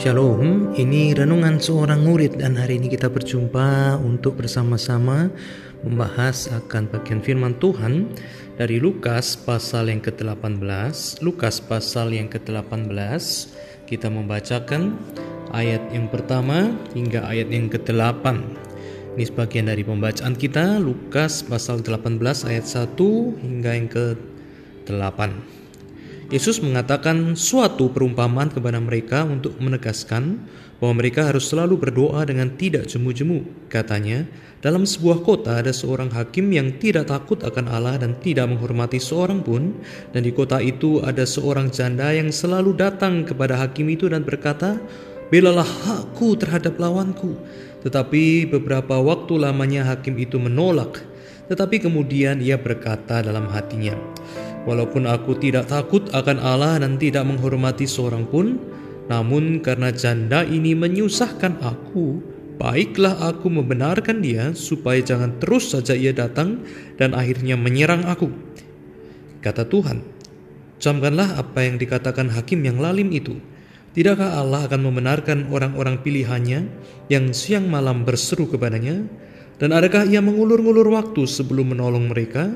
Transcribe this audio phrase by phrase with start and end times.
[0.00, 5.28] Shalom, ini renungan seorang murid dan hari ini kita berjumpa untuk bersama-sama
[5.84, 8.08] membahas akan bagian firman Tuhan
[8.56, 11.20] dari Lukas pasal yang ke-18.
[11.20, 12.96] Lukas pasal yang ke-18
[13.84, 14.96] kita membacakan
[15.52, 18.24] ayat yang pertama hingga ayat yang ke-8.
[19.20, 22.16] Ini sebagian dari pembacaan kita Lukas pasal 18
[22.48, 22.96] ayat 1
[23.44, 25.59] hingga yang ke-8.
[26.30, 30.38] Yesus mengatakan suatu perumpamaan kepada mereka untuk menegaskan
[30.78, 33.66] bahwa mereka harus selalu berdoa dengan tidak jemu-jemu.
[33.66, 34.30] Katanya,
[34.62, 39.42] dalam sebuah kota ada seorang hakim yang tidak takut akan Allah dan tidak menghormati seorang
[39.42, 39.74] pun,
[40.14, 44.78] dan di kota itu ada seorang janda yang selalu datang kepada hakim itu dan berkata,
[45.34, 47.42] "Belalah hakku terhadap lawanku."
[47.82, 51.02] Tetapi beberapa waktu lamanya hakim itu menolak.
[51.50, 53.98] Tetapi kemudian ia berkata dalam hatinya,
[54.68, 58.60] Walaupun aku tidak takut akan Allah dan tidak menghormati seorang pun,
[59.08, 62.20] namun karena janda ini menyusahkan aku,
[62.60, 66.60] baiklah aku membenarkan dia supaya jangan terus saja ia datang
[67.00, 68.28] dan akhirnya menyerang aku.
[69.40, 70.04] Kata Tuhan,
[70.76, 73.40] camkanlah apa yang dikatakan hakim yang lalim itu.
[73.90, 76.68] Tidakkah Allah akan membenarkan orang-orang pilihannya
[77.08, 79.08] yang siang malam berseru kepadanya?
[79.58, 82.54] Dan adakah ia mengulur-ngulur waktu sebelum menolong mereka?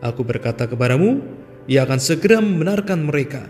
[0.00, 1.20] Aku berkata kepadamu,
[1.68, 3.48] ia akan segera membenarkan mereka.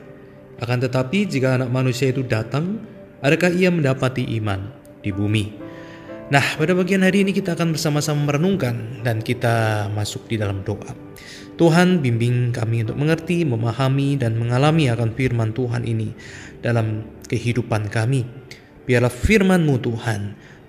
[0.61, 2.83] Akan tetapi jika anak manusia itu datang,
[3.25, 5.45] adakah ia mendapati iman di bumi?
[6.31, 10.95] Nah, pada bagian hari ini kita akan bersama-sama merenungkan dan kita masuk di dalam doa.
[11.59, 16.15] Tuhan bimbing kami untuk mengerti, memahami, dan mengalami akan firman Tuhan ini
[16.63, 18.25] dalam kehidupan kami.
[18.87, 20.21] Biarlah firman-Mu Tuhan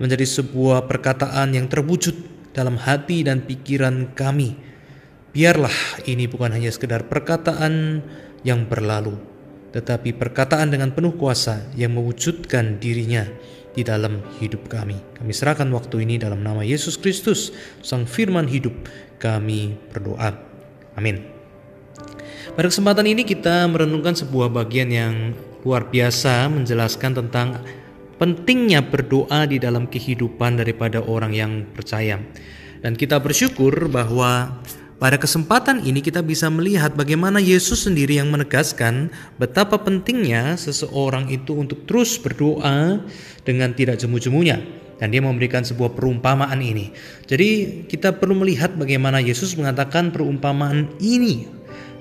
[0.02, 2.18] menjadi sebuah perkataan yang terwujud
[2.58, 4.71] dalam hati dan pikiran kami
[5.32, 8.04] Biarlah ini bukan hanya sekedar perkataan
[8.44, 9.16] yang berlalu,
[9.72, 13.24] tetapi perkataan dengan penuh kuasa yang mewujudkan dirinya
[13.72, 15.00] di dalam hidup kami.
[15.16, 18.76] Kami serahkan waktu ini dalam nama Yesus Kristus, Sang Firman hidup.
[19.24, 20.36] Kami berdoa.
[21.00, 21.24] Amin.
[22.52, 25.16] Pada kesempatan ini kita merenungkan sebuah bagian yang
[25.64, 27.64] luar biasa menjelaskan tentang
[28.20, 32.20] pentingnya berdoa di dalam kehidupan daripada orang yang percaya.
[32.84, 34.60] Dan kita bersyukur bahwa
[35.02, 39.10] pada kesempatan ini kita bisa melihat bagaimana Yesus sendiri yang menegaskan
[39.42, 43.02] betapa pentingnya seseorang itu untuk terus berdoa
[43.42, 44.62] dengan tidak jemu-jemunya.
[45.02, 46.94] Dan dia memberikan sebuah perumpamaan ini.
[47.26, 51.50] Jadi kita perlu melihat bagaimana Yesus mengatakan perumpamaan ini.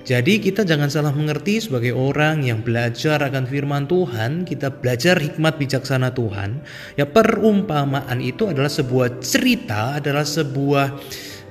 [0.05, 5.57] Jadi kita jangan salah mengerti sebagai orang yang belajar akan firman Tuhan, kita belajar hikmat
[5.57, 6.61] bijaksana Tuhan.
[6.93, 11.01] Ya perumpamaan itu adalah sebuah cerita, adalah sebuah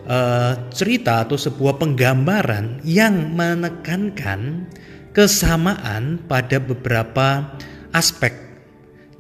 [0.07, 4.71] uh, cerita atau sebuah penggambaran yang menekankan
[5.11, 7.59] kesamaan pada beberapa
[7.91, 8.33] aspek.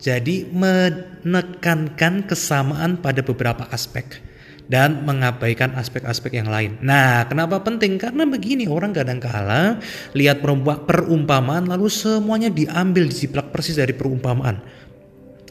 [0.00, 4.30] Jadi menekankan kesamaan pada beberapa aspek
[4.70, 6.78] dan mengabaikan aspek-aspek yang lain.
[6.80, 7.98] Nah, kenapa penting?
[7.98, 9.82] Karena begini, orang kadang-kala
[10.14, 10.40] lihat
[10.86, 14.62] perumpamaan lalu semuanya diambil diciplak persis dari perumpamaan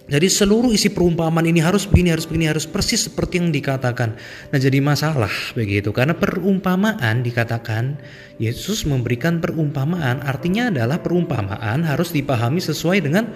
[0.09, 4.17] jadi seluruh isi perumpamaan ini harus begini, harus begini, harus persis seperti yang dikatakan.
[4.49, 5.93] Nah jadi masalah begitu.
[5.93, 8.01] Karena perumpamaan dikatakan
[8.41, 13.29] Yesus memberikan perumpamaan artinya adalah perumpamaan harus dipahami sesuai dengan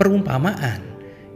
[0.00, 0.80] perumpamaan.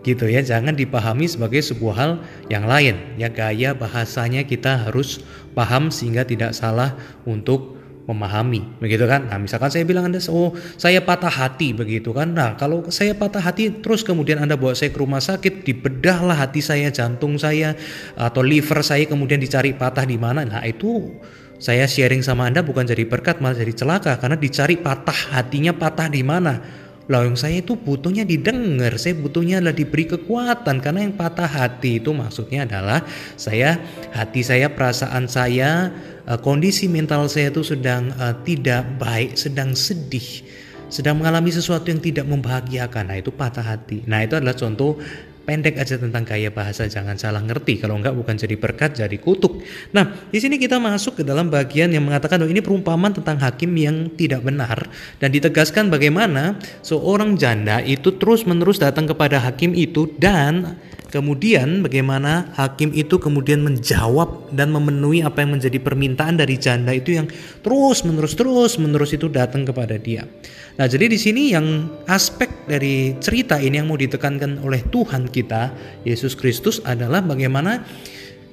[0.02, 2.12] Gitu ya jangan dipahami sebagai sebuah hal
[2.48, 2.96] yang lain.
[3.20, 5.20] Ya gaya bahasanya kita harus
[5.52, 6.96] paham sehingga tidak salah
[7.28, 7.77] untuk
[8.08, 9.28] memahami begitu kan?
[9.28, 12.32] Nah misalkan saya bilang anda oh saya patah hati begitu kan?
[12.32, 16.64] Nah kalau saya patah hati terus kemudian anda bawa saya ke rumah sakit dibedahlah hati
[16.64, 17.76] saya jantung saya
[18.16, 20.48] atau liver saya kemudian dicari patah di mana.
[20.48, 21.20] Nah itu
[21.60, 26.08] saya sharing sama anda bukan jadi berkat malah jadi celaka karena dicari patah hatinya patah
[26.08, 31.16] di mana lah yang saya itu butuhnya didengar, saya butuhnya adalah diberi kekuatan karena yang
[31.16, 33.00] patah hati itu maksudnya adalah
[33.32, 33.80] saya
[34.12, 35.88] hati saya, perasaan saya,
[36.28, 40.44] eh, kondisi mental saya itu sedang uh, tidak baik, sedang sedih,
[40.92, 43.08] sedang mengalami sesuatu yang tidak membahagiakan.
[43.08, 44.04] Nah, itu patah hati.
[44.04, 45.00] Nah, itu adalah contoh
[45.48, 49.64] pendek aja tentang gaya bahasa jangan salah ngerti kalau enggak bukan jadi berkat jadi kutuk.
[49.96, 53.72] Nah, di sini kita masuk ke dalam bagian yang mengatakan bahwa ini perumpamaan tentang hakim
[53.72, 60.76] yang tidak benar dan ditegaskan bagaimana seorang janda itu terus-menerus datang kepada hakim itu dan
[61.08, 67.16] Kemudian bagaimana hakim itu kemudian menjawab dan memenuhi apa yang menjadi permintaan dari janda itu
[67.16, 67.24] yang
[67.64, 70.28] terus menerus terus menerus itu datang kepada dia.
[70.76, 75.72] Nah, jadi di sini yang aspek dari cerita ini yang mau ditekankan oleh Tuhan kita
[76.04, 77.88] Yesus Kristus adalah bagaimana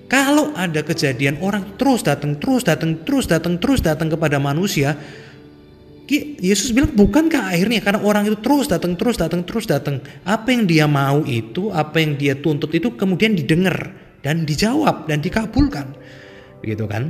[0.08, 4.96] kalau ada kejadian orang terus datang terus datang terus datang terus datang kepada manusia
[6.06, 7.81] Yesus bilang bukankah akhirnya?
[7.81, 10.06] Karena orang itu terus datang terus datang terus datang.
[10.22, 13.90] Apa yang dia mau itu apa yang dia tuntut itu kemudian didengar
[14.22, 15.98] dan dijawab dan dikabulkan.
[16.62, 17.10] Gitu kan?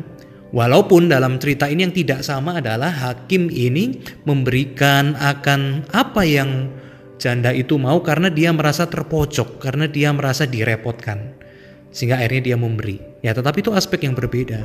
[0.55, 6.71] Walaupun dalam cerita ini yang tidak sama adalah hakim ini memberikan akan apa yang
[7.19, 11.35] janda itu mau karena dia merasa terpojok karena dia merasa direpotkan.
[11.91, 13.03] Sehingga akhirnya dia memberi.
[13.19, 14.63] Ya tetapi itu aspek yang berbeda.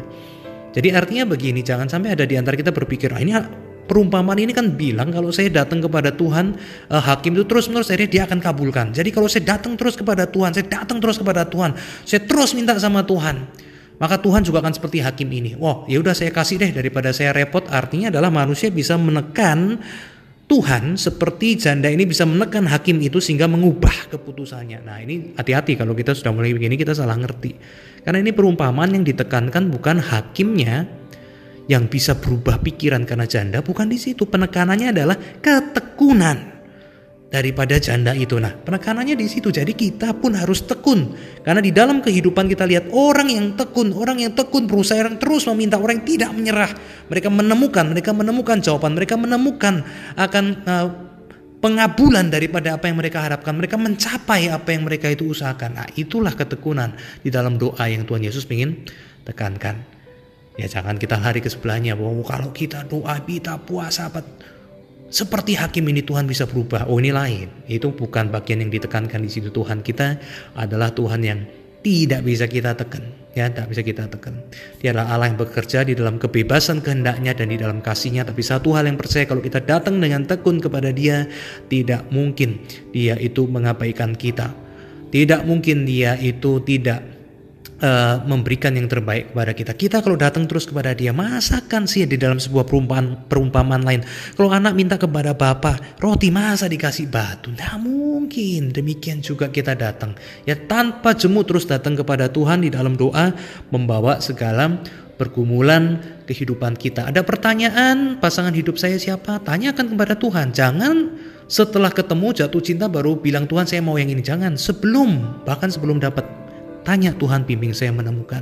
[0.71, 3.35] Jadi artinya begini jangan sampai ada di antara kita berpikir ah, ini
[3.91, 6.55] perumpamaan ini kan bilang kalau saya datang kepada Tuhan
[6.87, 8.95] uh, hakim itu terus menerus akhirnya dia akan kabulkan.
[8.95, 11.75] Jadi kalau saya datang terus kepada Tuhan, saya datang terus kepada Tuhan,
[12.07, 13.51] saya terus minta sama Tuhan,
[13.99, 15.59] maka Tuhan juga akan seperti hakim ini.
[15.59, 17.67] Wah, ya udah saya kasih deh daripada saya repot.
[17.67, 19.83] Artinya adalah manusia bisa menekan
[20.51, 24.83] Tuhan seperti janda ini bisa menekan hakim itu sehingga mengubah keputusannya.
[24.83, 27.55] Nah ini hati-hati kalau kita sudah mulai begini kita salah ngerti.
[28.03, 30.91] Karena ini perumpamaan yang ditekankan bukan hakimnya,
[31.71, 34.27] yang bisa berubah pikiran karena janda bukan di situ.
[34.27, 36.61] Penekanannya adalah ketekunan
[37.31, 38.43] daripada janda itu.
[38.43, 39.55] Nah, penekanannya di situ.
[39.55, 41.15] Jadi kita pun harus tekun.
[41.47, 45.47] Karena di dalam kehidupan kita lihat orang yang tekun, orang yang tekun berusaha yang terus
[45.47, 46.73] meminta, orang yang tidak menyerah.
[47.07, 49.87] Mereka menemukan, mereka menemukan jawaban, mereka menemukan
[50.19, 50.89] akan uh,
[51.63, 53.55] pengabulan daripada apa yang mereka harapkan.
[53.55, 55.79] Mereka mencapai apa yang mereka itu usahakan.
[55.79, 58.83] Nah, itulah ketekunan di dalam doa yang Tuhan Yesus ingin
[59.23, 60.00] tekankan.
[60.61, 64.21] Ya jangan kita lari ke sebelahnya bahwa kalau kita doa, kita puasa, apa
[65.11, 66.87] seperti hakim ini Tuhan bisa berubah.
[66.87, 67.49] Oh ini lain.
[67.67, 70.21] Itu bukan bagian yang ditekankan di situ Tuhan kita
[70.55, 71.41] adalah Tuhan yang
[71.83, 73.11] tidak bisa kita tekan.
[73.31, 74.43] Ya, tidak bisa kita tekan.
[74.83, 78.23] Dia adalah Allah yang bekerja di dalam kebebasan kehendaknya dan di dalam kasihnya.
[78.23, 81.27] Tapi satu hal yang percaya kalau kita datang dengan tekun kepada dia,
[81.67, 82.63] tidak mungkin
[82.93, 84.53] dia itu mengabaikan kita.
[85.11, 87.20] Tidak mungkin dia itu tidak
[87.81, 89.73] uh, memberikan yang terbaik kepada kita.
[89.75, 94.01] Kita kalau datang terus kepada dia, masakan sih di dalam sebuah perumpamaan, perumpamaan lain.
[94.37, 97.53] Kalau anak minta kepada bapak, roti masa dikasih batu?
[97.53, 98.71] Tidak mungkin.
[98.71, 100.15] Demikian juga kita datang.
[100.45, 103.33] Ya tanpa jemu terus datang kepada Tuhan di dalam doa,
[103.73, 104.81] membawa segala
[105.21, 107.13] pergumulan kehidupan kita.
[107.13, 109.37] Ada pertanyaan, pasangan hidup saya siapa?
[109.45, 110.57] Tanyakan kepada Tuhan.
[110.57, 110.97] Jangan
[111.45, 114.25] setelah ketemu jatuh cinta baru bilang Tuhan saya mau yang ini.
[114.25, 116.40] Jangan sebelum bahkan sebelum dapat
[116.81, 118.41] Tanya Tuhan bimbing saya menemukan.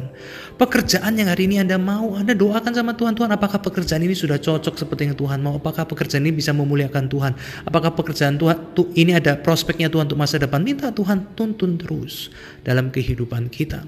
[0.54, 3.18] Pekerjaan yang hari ini Anda mau, Anda doakan sama Tuhan.
[3.18, 5.58] Tuhan apakah pekerjaan ini sudah cocok seperti yang Tuhan mau?
[5.58, 7.32] Apakah pekerjaan ini bisa memuliakan Tuhan?
[7.66, 10.62] Apakah pekerjaan Tuhan tu, ini ada prospeknya Tuhan untuk masa depan?
[10.62, 12.30] Minta Tuhan tuntun terus
[12.62, 13.82] dalam kehidupan kita.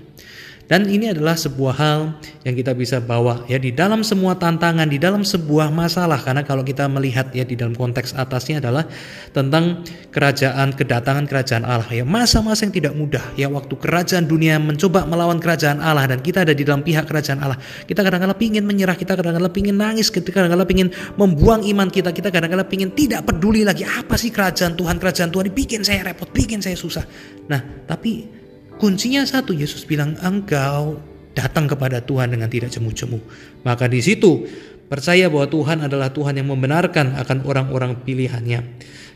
[0.71, 2.01] Dan ini adalah sebuah hal
[2.47, 6.63] yang kita bisa bawa ya di dalam semua tantangan, di dalam sebuah masalah karena kalau
[6.63, 8.87] kita melihat ya di dalam konteks atasnya adalah
[9.35, 9.83] tentang
[10.15, 15.43] kerajaan kedatangan kerajaan Allah ya masa-masa yang tidak mudah ya waktu kerajaan dunia mencoba melawan
[15.43, 17.59] kerajaan Allah dan kita ada di dalam pihak kerajaan Allah.
[17.91, 20.89] Kita kadang-kadang ingin menyerah, kita kadang-kadang ingin nangis, kita kadang-kadang ingin
[21.19, 25.51] membuang iman kita, kita kadang-kadang ingin tidak peduli lagi apa sih kerajaan Tuhan, kerajaan Tuhan
[25.51, 27.03] bikin saya repot, bikin saya susah.
[27.51, 27.59] Nah,
[27.91, 28.40] tapi
[28.81, 30.97] Kuncinya satu, Yesus bilang engkau
[31.37, 33.21] datang kepada Tuhan dengan tidak jemu-jemu.
[33.61, 34.49] Maka di situ
[34.89, 38.65] percaya bahwa Tuhan adalah Tuhan yang membenarkan akan orang-orang pilihannya.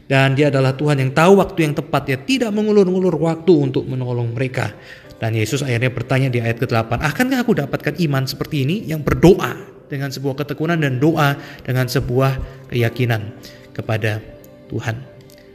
[0.05, 4.37] Dan dia adalah Tuhan yang tahu waktu yang tepat, ya tidak mengulur-ulur waktu untuk menolong
[4.37, 4.77] mereka.
[5.17, 9.57] Dan Yesus akhirnya bertanya di ayat ke-8, akankah aku dapatkan iman seperti ini yang berdoa
[9.89, 12.37] dengan sebuah ketekunan dan doa dengan sebuah
[12.69, 13.33] keyakinan
[13.73, 14.21] kepada
[14.69, 15.01] Tuhan.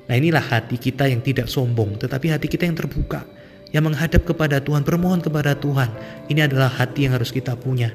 [0.09, 3.37] Nah inilah hati kita yang tidak sombong, tetapi hati kita yang terbuka
[3.69, 5.89] yang menghadap kepada Tuhan, bermohon kepada Tuhan.
[6.29, 7.93] Ini adalah hati yang harus kita punya.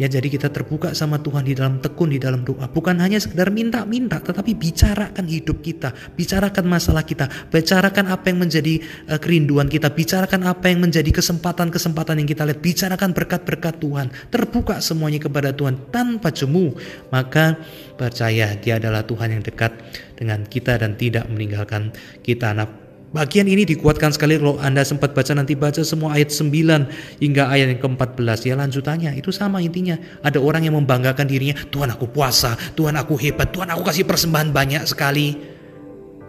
[0.00, 2.72] Ya jadi kita terbuka sama Tuhan di dalam tekun, di dalam doa.
[2.72, 5.92] Bukan hanya sekedar minta-minta, tetapi bicarakan hidup kita.
[6.16, 7.28] Bicarakan masalah kita.
[7.52, 8.80] Bicarakan apa yang menjadi
[9.12, 9.92] uh, kerinduan kita.
[9.92, 12.64] Bicarakan apa yang menjadi kesempatan-kesempatan yang kita lihat.
[12.64, 14.08] Bicarakan berkat-berkat Tuhan.
[14.32, 16.72] Terbuka semuanya kepada Tuhan tanpa jemu.
[17.12, 17.60] Maka
[18.00, 19.76] percaya dia adalah Tuhan yang dekat
[20.16, 21.92] dengan kita dan tidak meninggalkan
[22.24, 22.56] kita.
[22.56, 27.50] Nah Bagian ini dikuatkan sekali kalau Anda sempat baca nanti baca semua ayat 9 hingga
[27.50, 29.98] ayat yang ke-14 ya lanjutannya itu sama intinya.
[30.22, 34.54] Ada orang yang membanggakan dirinya, Tuhan aku puasa, Tuhan aku hebat, Tuhan aku kasih persembahan
[34.54, 35.34] banyak sekali.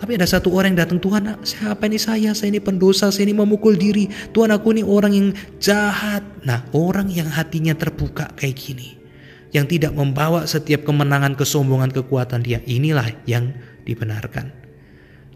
[0.02, 3.38] Tapi ada satu orang yang datang, Tuhan siapa ini saya, saya ini pendosa, saya ini
[3.38, 5.30] memukul diri, Tuhan aku ini orang yang
[5.62, 6.26] jahat.
[6.42, 8.98] Nah orang yang hatinya terbuka kayak gini,
[9.54, 13.54] yang tidak membawa setiap kemenangan, kesombongan, kekuatan dia, inilah yang
[13.86, 14.61] dibenarkan.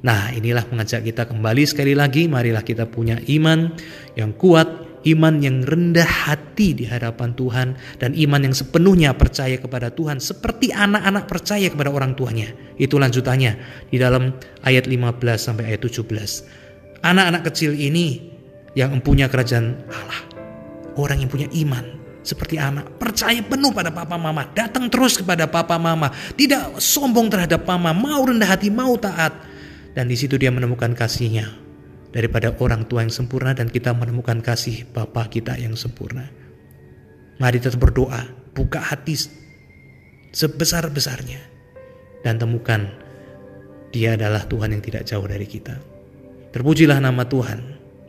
[0.05, 3.73] Nah, inilah mengajak kita kembali sekali lagi, marilah kita punya iman
[4.13, 9.89] yang kuat, iman yang rendah hati di hadapan Tuhan dan iman yang sepenuhnya percaya kepada
[9.89, 12.53] Tuhan seperti anak-anak percaya kepada orang tuanya.
[12.77, 13.57] Itu lanjutannya
[13.89, 17.01] di dalam ayat 15 sampai ayat 17.
[17.01, 18.29] Anak-anak kecil ini
[18.77, 20.21] yang mempunyai kerajaan Allah.
[21.01, 23.01] Orang yang punya iman seperti anak.
[23.01, 24.53] Percaya penuh pada papa mama.
[24.53, 26.13] Datang terus kepada papa mama.
[26.13, 27.89] Tidak sombong terhadap mama.
[27.89, 29.54] Mau rendah hati, mau taat.
[29.95, 31.47] Dan di situ dia menemukan kasihnya.
[32.11, 36.27] Daripada orang tua yang sempurna dan kita menemukan kasih Bapa kita yang sempurna.
[37.39, 38.23] Mari kita berdoa.
[38.55, 39.15] Buka hati
[40.31, 41.39] sebesar-besarnya.
[42.23, 42.87] Dan temukan
[43.91, 45.79] dia adalah Tuhan yang tidak jauh dari kita.
[46.51, 47.59] Terpujilah nama Tuhan.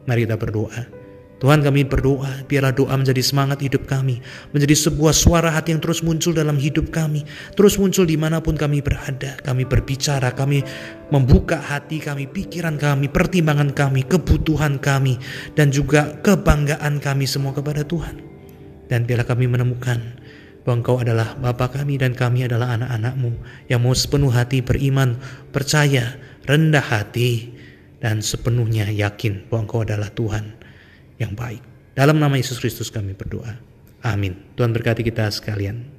[0.07, 0.96] Mari kita berdoa.
[1.37, 4.25] Tuhan kami berdoa, biarlah doa menjadi semangat hidup kami,
[4.57, 8.57] menjadi sebuah suara hati yang terus muncul dalam hidup kami, terus muncul di mana pun
[8.57, 10.65] kami berada, kami berbicara, kami
[11.13, 15.21] membuka hati kami, pikiran kami, pertimbangan kami, kebutuhan kami,
[15.53, 18.17] dan juga kebanggaan kami semua kepada Tuhan.
[18.89, 20.01] Dan biarlah kami menemukan
[20.65, 23.37] bahwa Engkau adalah Bapa kami dan kami adalah anak-anakmu
[23.69, 25.21] yang mau sepenuh hati beriman,
[25.53, 26.17] percaya,
[26.49, 27.53] rendah hati,
[28.01, 30.56] dan sepenuhnya yakin bahwa Engkau adalah Tuhan
[31.17, 31.65] yang baik.
[31.97, 33.57] Dalam nama Yesus Kristus kami berdoa.
[34.05, 34.53] Amin.
[34.55, 35.96] Tuhan berkati kita sekalian.